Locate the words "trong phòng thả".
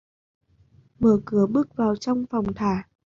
1.95-2.83